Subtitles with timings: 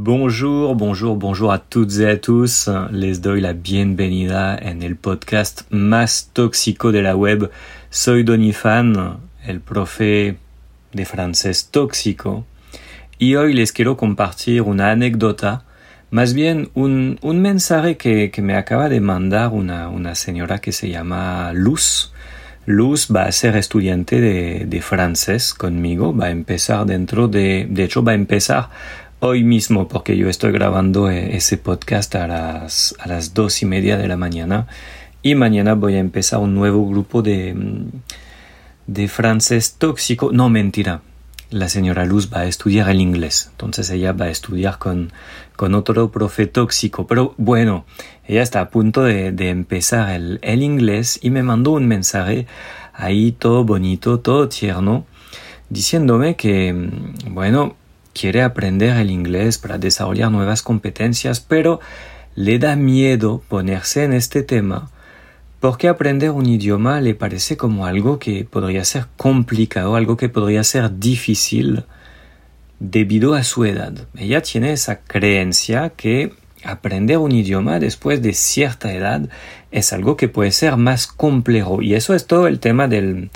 [0.00, 2.70] Bonjour, bonjour, bonjour a toutes et a tous.
[2.92, 7.50] Les doy la bienvenida en el podcast más tóxico de la web.
[7.90, 10.36] Soy Donifan, el profe
[10.92, 12.46] de francés tóxico.
[13.18, 15.64] Y hoy les quiero compartir una anécdota,
[16.12, 20.70] más bien un, un mensaje que, que, me acaba de mandar una, una señora que
[20.70, 22.12] se llama Luz.
[22.66, 27.82] Luz va a ser estudiante de, de francés conmigo, va a empezar dentro de, de
[27.82, 28.68] hecho va a empezar
[29.20, 33.66] hoy mismo porque yo estoy grabando eh, ese podcast a las, a las dos y
[33.66, 34.66] media de la mañana
[35.22, 37.90] y mañana voy a empezar un nuevo grupo de, mm,
[38.86, 40.30] de francés tóxico.
[40.32, 41.02] No, mentira.
[41.50, 43.48] La señora Luz va a estudiar el inglés.
[43.52, 45.12] Entonces ella va a estudiar con,
[45.56, 47.06] con otro profe tóxico.
[47.06, 47.86] Pero bueno,
[48.26, 52.46] ella está a punto de, de empezar el, el inglés y me mandó un mensaje
[52.92, 55.06] ahí todo bonito, todo tierno,
[55.70, 57.76] diciéndome que, mm, bueno,
[58.18, 61.80] quiere aprender el inglés para desarrollar nuevas competencias, pero
[62.34, 64.90] le da miedo ponerse en este tema
[65.60, 70.62] porque aprender un idioma le parece como algo que podría ser complicado, algo que podría
[70.62, 71.84] ser difícil
[72.78, 73.92] debido a su edad.
[74.16, 76.32] Ella tiene esa creencia que
[76.64, 79.28] aprender un idioma después de cierta edad
[79.70, 83.30] es algo que puede ser más complejo y eso es todo el tema del,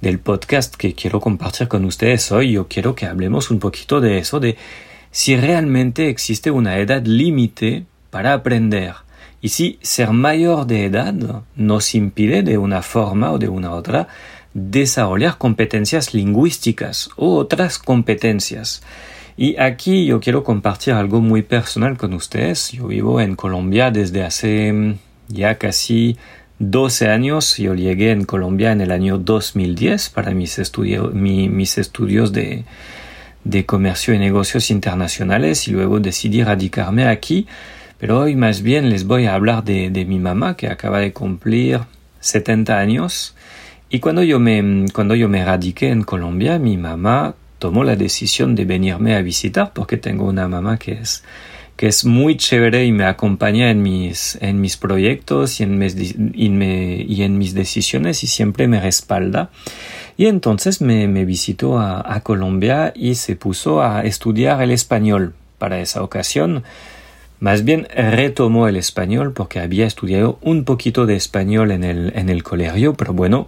[0.00, 2.52] del podcast que quiero compartir con ustedes hoy.
[2.52, 4.56] Yo quiero que hablemos un poquito de eso, de
[5.10, 8.94] si realmente existe una edad límite para aprender
[9.40, 11.14] y si ser mayor de edad
[11.54, 14.08] nos impide de una forma o de una otra
[14.54, 18.82] desarrollar competencias lingüísticas u otras competencias.
[19.36, 22.72] Y aquí yo quiero compartir algo muy personal con ustedes.
[22.72, 26.16] Yo vivo en Colombia desde hace mm, ya casi
[26.58, 27.56] 12 años.
[27.56, 32.64] Yo llegué en Colombia en el año 2010 para mis, estudios mis estudios de,
[33.44, 37.46] de comercio y negocios internacionales y luego decidí radicarme aquí.
[37.98, 41.12] Pero hoy más bien les voy a hablar de, de mi mamá que acaba de
[41.12, 41.80] cumplir
[42.20, 43.34] 70 años.
[43.90, 48.54] Y cuando yo me, cuando yo me radiqué en Colombia, mi mamá tomó la decisión
[48.54, 51.24] de venirme a visitar porque tengo una mamá que es
[51.78, 55.94] que es muy chévere y me acompaña en mis, en mis proyectos y en, mis,
[55.96, 59.50] y, en mis decisiones y siempre me respalda.
[60.16, 65.34] Y entonces me, me visitó a, a, Colombia y se puso a estudiar el español
[65.58, 66.64] para esa ocasión.
[67.38, 72.28] Más bien retomó el español porque había estudiado un poquito de español en el, en
[72.28, 73.46] el colegio, pero bueno,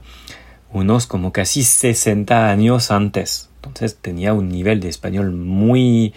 [0.72, 3.50] unos como casi 60 años antes.
[3.56, 6.14] Entonces tenía un nivel de español muy,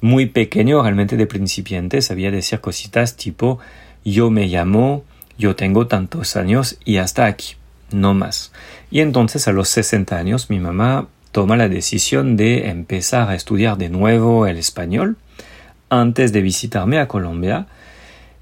[0.00, 3.58] muy pequeño, realmente de principiante, sabía decir cositas tipo
[4.04, 5.04] yo me llamo,
[5.38, 7.54] yo tengo tantos años y hasta aquí,
[7.90, 8.52] no más.
[8.90, 13.76] Y entonces a los 60 años mi mamá toma la decisión de empezar a estudiar
[13.76, 15.16] de nuevo el español
[15.90, 17.66] antes de visitarme a Colombia.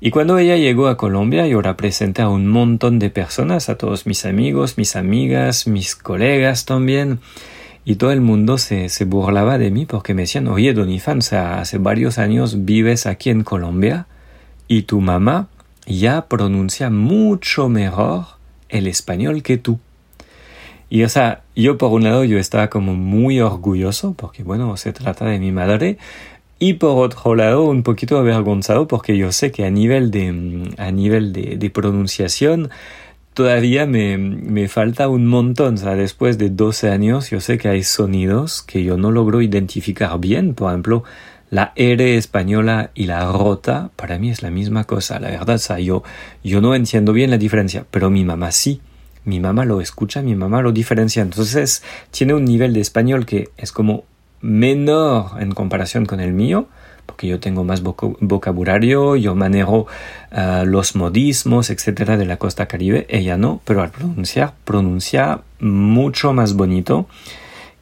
[0.00, 3.78] Y cuando ella llegó a Colombia, yo la presenté a un montón de personas, a
[3.78, 7.20] todos mis amigos, mis amigas, mis colegas también
[7.88, 11.20] y todo el mundo se, se burlaba de mí porque me decían, oye, Don Ifan,
[11.20, 14.08] hace varios años vives aquí en Colombia
[14.66, 15.46] y tu mamá
[15.86, 18.24] ya pronuncia mucho mejor
[18.70, 19.78] el español que tú.
[20.90, 24.92] Y o sea, yo por un lado yo estaba como muy orgulloso porque bueno, se
[24.92, 25.96] trata de mi madre
[26.58, 30.90] y por otro lado un poquito avergonzado porque yo sé que a nivel de, a
[30.90, 32.68] nivel de pronunciación
[33.36, 35.74] todavía me, me, falta un montón.
[35.74, 39.42] O sea, después de 12 años, yo sé que hay sonidos que yo no logro
[39.42, 40.54] identificar bien.
[40.54, 41.04] Por ejemplo,
[41.50, 45.20] la R española y la rota, para mí es la misma cosa.
[45.20, 46.02] La verdad, o sea, yo,
[46.42, 48.80] yo no entiendo bien la diferencia, pero mi mamá sí.
[49.24, 51.20] Mi mamá lo escucha, mi mamá lo diferencia.
[51.20, 54.04] Entonces, tiene un nivel de español que es como
[54.40, 56.68] menor en comparación con el mío,
[57.06, 59.86] porque yo tengo más vocabulario, yo manejo
[60.32, 66.32] uh, los modismos, etcétera, de la costa caribe, ella no, pero al pronunciar, pronuncia mucho
[66.32, 67.06] más bonito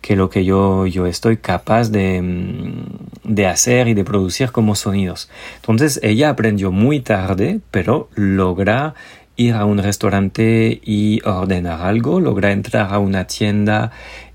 [0.01, 4.75] que lo que yo, yo estoy capaz de, mm, de hacer y de producir como
[4.75, 5.31] sonidos.
[5.57, 8.95] Entonces ella aprendió muy tarde, pero logra
[9.37, 13.91] ir a un restaurante y ordenar algo, logra entrar a una tienda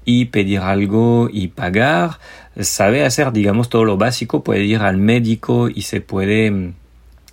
[0.10, 2.18] y pedir algo y pagar,
[2.60, 6.74] sabe hacer, digamos, todo lo básico, puede ir al médico y se puede,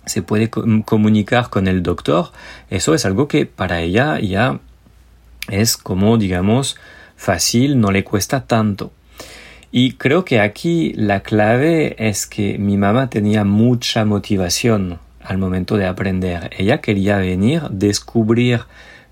[0.05, 2.31] se puede comunicar con el doctor.
[2.69, 4.59] Eso es algo que para ella ya
[5.49, 6.77] es como, digamos,
[7.15, 8.91] fácil, no le cuesta tanto.
[9.71, 15.77] Y creo que aquí la clave es que mi mamá tenía mucha motivación al momento
[15.77, 16.51] de aprender.
[16.55, 18.61] Ella quería venir, descubrir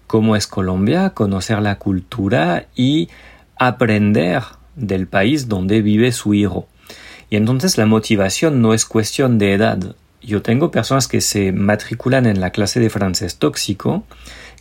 [0.05, 3.09] cómo es Colombia, conocer la cultura y
[3.57, 4.43] aprender
[4.75, 6.67] del país donde vive su hijo.
[7.29, 9.95] Y entonces la motivación no es cuestión de edad.
[10.21, 14.03] Yo tengo personas que se matriculan en la clase de francés tóxico,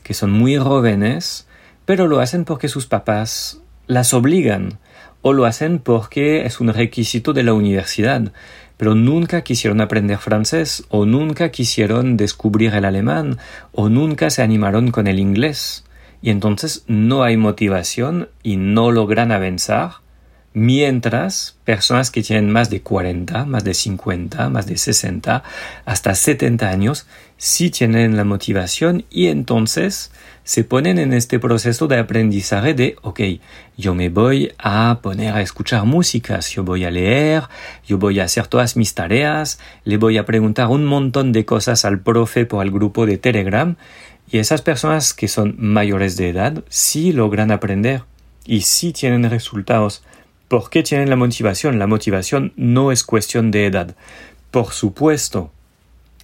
[0.03, 1.47] que son muy jóvenes,
[1.85, 4.79] pero lo hacen porque sus papás las obligan
[5.23, 8.33] o lo hacen porque es un requisito de la universidad,
[8.77, 13.39] pero nunca quisieron aprender francés o nunca quisieron descubrir el alemán
[13.73, 15.85] o nunca se animaron con el inglés.
[16.25, 19.97] Y entonces no hay motivación y no logran avanzar
[20.55, 25.43] mientras personas que tienen más de 40, más de 50, más de 60,
[25.85, 27.07] hasta 70 años,
[27.37, 30.13] sí tienen la motivación y entonces
[30.45, 33.21] se ponen en este proceso de aprendizaje de, ok,
[33.77, 37.43] yo me voy a poner a escuchar músicas, yo voy a leer,
[37.87, 41.85] yo voy a hacer todas mis tareas, le voy a preguntar un montón de cosas
[41.85, 43.77] al profe por el grupo de Telegram
[44.31, 48.03] y esas personas que son mayores de edad sí logran aprender
[48.47, 50.03] y sí tienen resultados
[50.49, 51.79] ¿Por qué tienen la motivación?
[51.79, 53.97] La motivación no es cuestión de edad.
[54.51, 55.51] Por supuesto,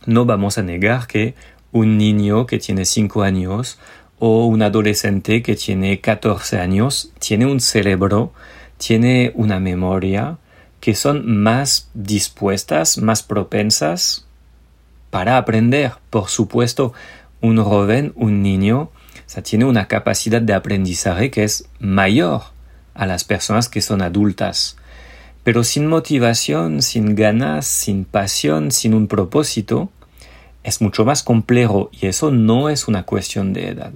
[0.06, 1.34] no vamos a negar que
[1.72, 3.78] un niño que tiene 5 años
[4.18, 8.32] o un adolescente que tiene 14 años tiene un cerebro,
[8.76, 10.36] tiene una memoria
[10.80, 14.26] que son más dispuestas, más propensas
[15.10, 15.94] para aprender.
[16.10, 16.92] Por supuesto,
[17.40, 18.90] un joven, un niño,
[19.42, 22.42] tiene una capacidad de aprendizaje que es mayor
[22.94, 24.76] a las personas que son adultas.
[25.44, 29.88] Pero sin motivación, sin ganas, sin pasión, sin un propósito,
[30.64, 33.92] es mucho más complejo y eso no es una cuestión de edad.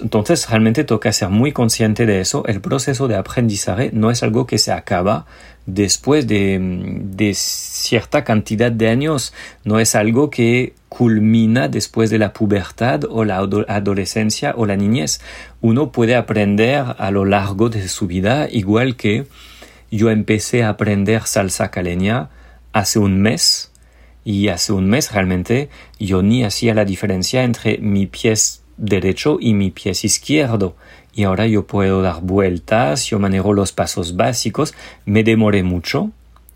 [0.00, 2.44] Entonces realmente toca ser muy consciente de eso.
[2.46, 5.26] El proceso de aprendizaje no es algo que se acaba
[5.66, 9.32] después de, de cierta cantidad de años,
[9.64, 13.38] no es algo que culmina después de la pubertad o la
[13.68, 15.20] adolescencia o la niñez.
[15.60, 19.26] Uno puede aprender a lo largo de su vida, igual que
[19.90, 22.30] yo empecé a aprender salsa caleña
[22.72, 23.70] hace un mes
[24.24, 25.68] y hace un mes realmente
[25.98, 28.34] yo ni hacía la diferencia entre mi pie
[28.80, 30.74] derecho y mi pie izquierdo.
[31.14, 34.74] Y ahora yo puedo dar vueltas, yo manejo los pasos básicos,
[35.04, 36.10] me demoré mucho,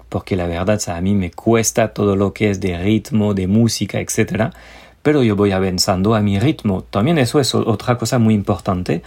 [0.08, 4.00] porque la verdad a mí me cuesta todo lo que es de ritmo, de música,
[4.00, 4.54] etc.
[5.02, 6.82] Pero yo voy avanzando a mi ritmo.
[6.82, 9.02] También eso es otra cosa muy importante.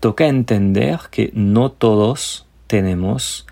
[0.00, 3.46] Toca entender que no todos tenemos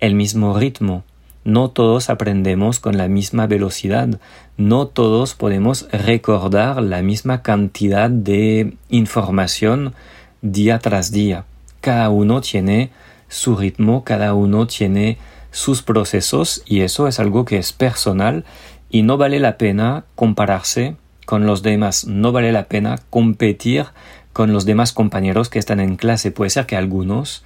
[0.00, 1.04] el mismo ritmo.
[1.44, 4.18] No todos aprendemos con la misma velocidad,
[4.56, 9.94] no todos podemos recordar la misma cantidad de información
[10.40, 11.44] día tras día.
[11.82, 12.90] Cada uno tiene
[13.28, 15.18] su ritmo, cada uno tiene
[15.50, 18.46] sus procesos y eso es algo que es personal
[18.88, 23.86] y no vale la pena compararse con los demás, no vale la pena competir
[24.32, 26.30] con los demás compañeros que están en clase.
[26.30, 27.44] Puede ser que algunos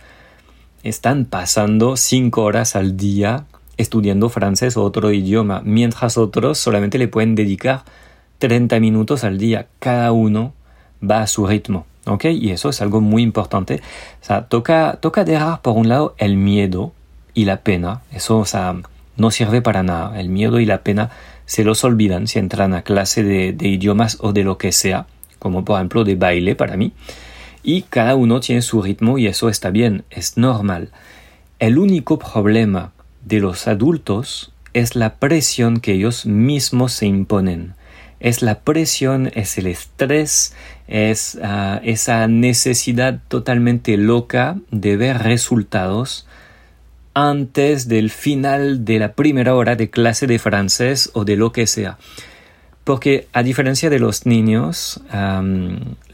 [0.84, 3.44] están pasando cinco horas al día
[3.78, 7.84] estudiando francés o otro idioma, mientras otros solamente le pueden dedicar
[8.38, 9.68] 30 minutos al día.
[9.78, 10.52] Cada uno
[11.02, 11.86] va a su ritmo.
[12.06, 12.24] ¿Ok?
[12.26, 13.80] Y eso es algo muy importante.
[14.22, 16.92] O sea, toca, toca dejar por un lado el miedo
[17.34, 18.02] y la pena.
[18.12, 18.76] Eso, o sea,
[19.16, 20.18] no sirve para nada.
[20.18, 21.10] El miedo y la pena
[21.44, 25.06] se los olvidan si entran a clase de, de idiomas o de lo que sea,
[25.38, 26.92] como por ejemplo de baile para mí.
[27.62, 30.90] Y cada uno tiene su ritmo y eso está bien, es normal.
[31.58, 32.92] El único problema
[33.28, 37.74] de los adultos es la presión que ellos mismos se imponen.
[38.20, 40.54] Es la presión, es el estrés,
[40.88, 46.26] es ah, esa necesidad totalmente loca de ver resultados
[47.14, 51.66] antes del final de la primera hora de clase de francés o de lo que
[51.66, 51.98] sea.
[52.82, 55.02] Porque a diferencia de los niños,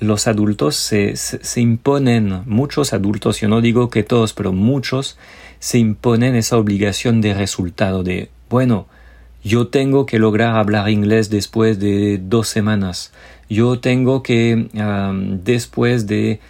[0.01, 5.17] los adultos se, se, imponen, muchos adultos, yo no digo que todos, pero muchos
[5.65, 8.87] se imponen esa obligación de resultado de, bueno,
[9.43, 13.15] yo tengo que lograr hablar inglés después de dos semanas,
[13.49, 14.69] yo tengo que
[15.43, 16.41] después de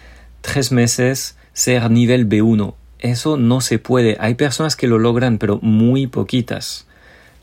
[0.41, 2.73] tres meses ser nivel B1.
[2.99, 4.17] Eso no se puede.
[4.19, 6.85] Hay personas que lo logran, pero muy poquitas.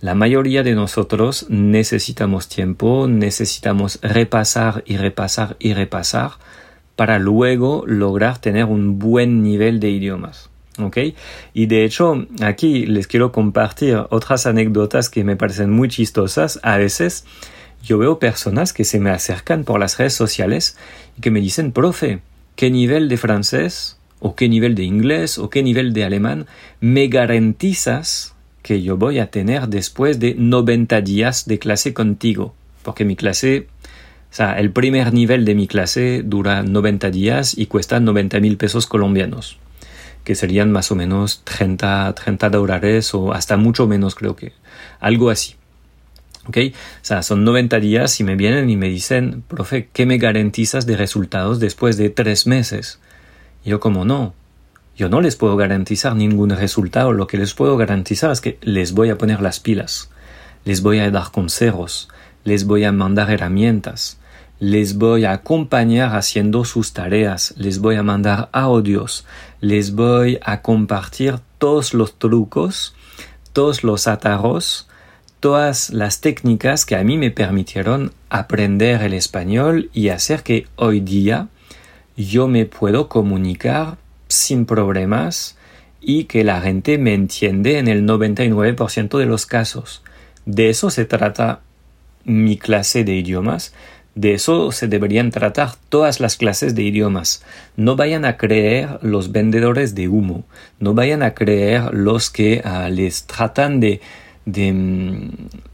[0.03, 6.33] La mayoría de nosotros necesitamos tiempo, necesitamos repasar y repasar y repasar
[6.97, 10.52] para luego lograr tener un buen nivel de idiomas.
[11.53, 16.61] Y de hecho, aquí les quiero compartir otras anécdotas que me parecen muy chistosas.
[16.63, 17.25] A veces
[17.83, 20.77] yo veo personas que se me acercan por las redes sociales
[21.19, 22.21] y que me dicen, profe,
[22.57, 26.47] ¿qué nivel de francés o qué nivel de inglés o qué nivel de alemán
[26.81, 32.55] me garantizas que yo voy a tener después de 90 días de clase contigo?
[32.83, 33.67] Porque mi clase,
[34.31, 38.57] o sea, el primer nivel de mi clase dura 90 días y cuesta 90 mil
[38.57, 39.59] pesos colombianos.
[40.25, 44.53] Que serían más o menos 30, 30 dólares o hasta mucho menos creo que,
[45.01, 45.57] algo así.
[46.47, 46.57] ¿Ok?
[46.75, 50.87] O sea, son 90 días y me vienen y me dicen, profe, ¿qué me garantizas
[50.87, 52.99] de resultados después de tres meses?
[53.65, 54.35] Yo como no,
[54.97, 58.93] yo no les puedo garantizar ningún resultado, lo que les puedo garantizar es que les
[58.93, 60.11] voy a poner las pilas,
[60.65, 62.09] les voy a dar consejos,
[62.45, 64.19] les voy a mandar herramientas,
[64.63, 69.27] les voy a acompañar haciendo sus tareas, les voy a mandar audios,
[69.61, 72.95] les voy a compartir todos los trucos,
[73.53, 74.89] todos los atajos,
[75.41, 81.01] todas las técnicas que a mí me permitieron aprender el español y hacer que hoy
[81.01, 81.49] día
[82.17, 83.97] yo me puedo comunicar
[84.29, 85.57] sin problemas
[86.01, 90.05] y que la gente me entiende en el 99% de los casos.
[90.47, 91.63] De eso se trata
[92.25, 93.75] mi clase de idiomas,
[94.15, 97.43] de eso se deberían tratar todas las clases de idiomas.
[97.77, 100.45] No vayan a creer los vendedores de humo,
[100.81, 104.01] no vayan a creer los que ah, les tratan de,
[104.45, 105.31] de,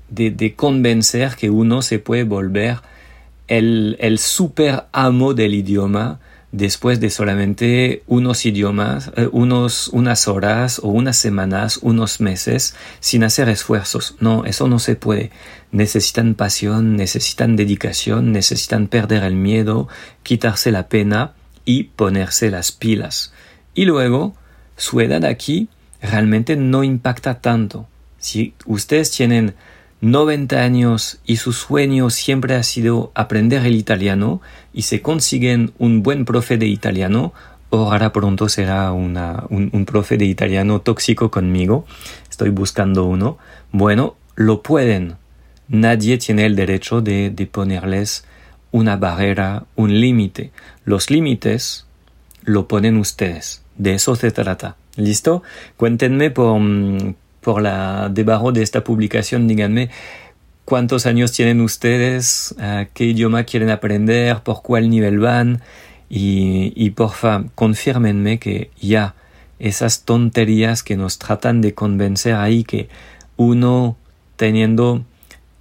[0.08, 2.78] de, convencer que uno se puede volver
[3.48, 6.20] el, el super amo del idioma
[6.52, 13.24] después de solamente unos idiomas, eh, unos, unas horas o unas semanas, unos meses, sin
[13.24, 14.16] hacer esfuerzos.
[14.20, 15.30] No, eso no se puede.
[15.70, 19.88] Necesitan pasión, necesitan dedicación, necesitan perder el miedo,
[20.22, 21.32] quitarse la pena
[21.64, 23.32] y ponerse las pilas.
[23.74, 24.34] Y luego,
[24.76, 25.68] su edad aquí
[26.00, 27.86] realmente no impacta tanto.
[28.18, 29.54] Si ustedes tienen
[30.00, 34.40] 90 años y su sueño siempre ha sido aprender el italiano
[34.72, 37.32] y se consiguen un buen profe de italiano,
[37.70, 41.84] ahora pronto será una, un, profe de italiano tóxico conmigo,
[42.30, 43.38] estoy buscando uno,
[43.72, 45.16] bueno, lo pueden.
[45.68, 48.24] Nadie tiene el derecho de, de ponerles
[48.70, 50.52] una barrera, un límite.
[50.84, 51.86] Los límites
[52.42, 53.62] lo ponen ustedes.
[53.76, 54.76] De eso se trata.
[54.96, 55.42] ¿Listo?
[55.76, 59.90] Cuéntenme por, mm, por la debajo de esta publicación, díganme
[60.64, 62.54] cuántos años tienen ustedes,
[62.94, 65.62] qué idioma quieren aprender, por cuál nivel van
[66.10, 69.14] y, y porfa, confirmenme que ya
[69.58, 72.88] esas tonterías que nos tratan de convencer ahí que
[73.36, 73.96] uno
[74.36, 75.04] teniendo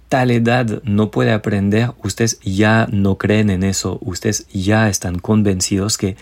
[0.08, 5.98] tal edad no puede aprender, ustedes ya no creen en eso, ustedes ya están convencidos
[5.98, 6.16] que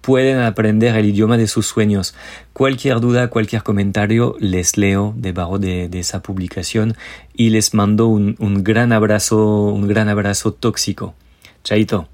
[0.00, 2.14] pueden aprender el idioma de sus sueños.
[2.52, 6.96] Cualquier duda, cualquier comentario, les leo debajo de, esa publicación
[7.34, 11.14] y les mando un gran abrazo, un gran abrazo tóxico.
[11.64, 12.08] Chaito.